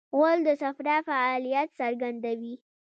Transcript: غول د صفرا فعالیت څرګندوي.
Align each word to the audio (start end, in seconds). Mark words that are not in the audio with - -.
غول 0.15 0.39
د 0.47 0.49
صفرا 0.61 0.97
فعالیت 1.07 1.69
څرګندوي. 1.79 2.55